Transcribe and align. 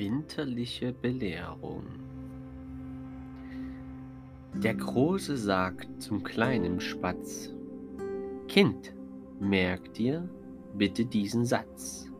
Winterliche 0.00 0.94
Belehrung 0.94 1.82
Der 4.54 4.72
Große 4.72 5.36
sagt 5.36 6.00
zum 6.00 6.22
kleinen 6.22 6.80
Spatz, 6.80 7.54
Kind, 8.48 8.94
merk 9.40 9.92
dir 9.92 10.26
bitte 10.72 11.04
diesen 11.04 11.44
Satz, 11.44 12.10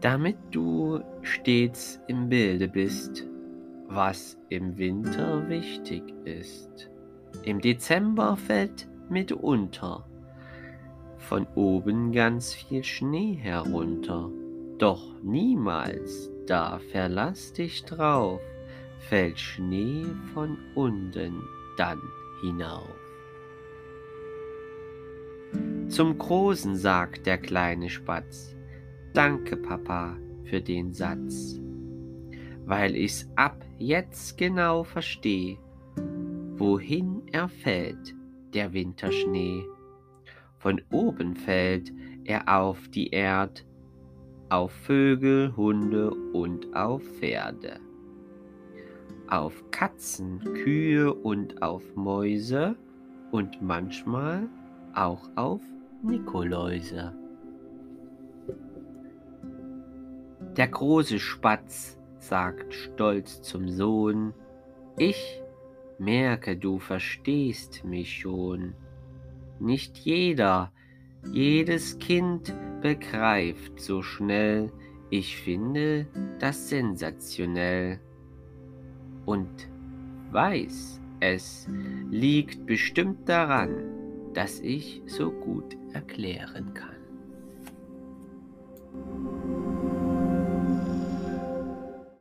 damit 0.00 0.36
du 0.52 1.00
stets 1.22 1.98
im 2.06 2.28
Bilde 2.28 2.68
bist, 2.68 3.26
was 3.88 4.38
im 4.48 4.78
Winter 4.78 5.48
wichtig 5.48 6.04
ist. 6.24 6.88
Im 7.42 7.60
Dezember 7.60 8.36
fällt 8.36 8.88
mitunter 9.08 10.06
von 11.16 11.48
oben 11.56 12.12
ganz 12.12 12.54
viel 12.54 12.84
Schnee 12.84 13.34
herunter. 13.34 14.30
Doch 14.78 15.20
niemals, 15.24 16.30
da 16.50 16.80
verlass 16.90 17.52
dich 17.52 17.84
drauf, 17.84 18.40
fällt 19.08 19.38
Schnee 19.38 20.04
von 20.34 20.58
unten 20.74 21.44
dann 21.76 22.00
hinauf. 22.42 22.96
Zum 25.88 26.18
Großen 26.18 26.74
sagt 26.74 27.26
der 27.26 27.38
kleine 27.38 27.88
Spatz, 27.88 28.56
Danke, 29.14 29.56
Papa, 29.56 30.16
für 30.44 30.60
den 30.60 30.92
Satz, 30.92 31.60
weil 32.64 32.96
ich's 32.96 33.28
ab 33.36 33.64
jetzt 33.78 34.36
genau 34.36 34.82
versteh, 34.82 35.56
wohin 36.56 37.22
er 37.30 37.48
fällt, 37.48 38.14
der 38.54 38.72
Winterschnee. 38.72 39.64
Von 40.58 40.82
oben 40.90 41.36
fällt 41.36 41.92
er 42.24 42.60
auf 42.60 42.88
die 42.88 43.10
Erd, 43.10 43.64
auf 44.50 44.72
Vögel, 44.72 45.56
Hunde 45.56 46.10
und 46.10 46.74
auf 46.74 47.02
Pferde, 47.02 47.78
auf 49.28 49.70
Katzen, 49.70 50.40
Kühe 50.64 51.14
und 51.14 51.62
auf 51.62 51.94
Mäuse 51.94 52.76
und 53.30 53.62
manchmal 53.62 54.48
auch 54.94 55.30
auf 55.36 55.62
Nikoläuse. 56.02 57.14
Der 60.56 60.66
große 60.66 61.20
Spatz 61.20 61.96
sagt 62.18 62.74
stolz 62.74 63.40
zum 63.42 63.68
Sohn, 63.68 64.34
ich 64.96 65.40
merke, 65.98 66.56
du 66.56 66.80
verstehst 66.80 67.84
mich 67.84 68.18
schon. 68.18 68.74
Nicht 69.60 69.96
jeder, 69.98 70.72
jedes 71.30 71.98
Kind 71.98 72.52
begreift 72.80 73.80
so 73.80 74.02
schnell, 74.02 74.72
ich 75.10 75.36
finde 75.36 76.06
das 76.38 76.68
sensationell. 76.68 78.00
Und 79.26 79.68
weiß, 80.30 81.00
es 81.20 81.68
liegt 82.10 82.66
bestimmt 82.66 83.28
daran, 83.28 84.32
dass 84.34 84.60
ich 84.60 85.02
so 85.06 85.30
gut 85.30 85.76
erklären 85.92 86.72
kann. 86.74 86.90